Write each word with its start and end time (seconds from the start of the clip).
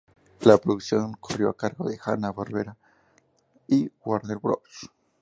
La 0.39 0.57
producción 0.57 1.13
corrió 1.19 1.49
a 1.49 1.53
cargo 1.55 1.87
de 1.87 1.99
Hanna-Barbera 2.03 2.75
y 3.67 3.87
Warner 4.03 4.39
Bros. 4.39 4.89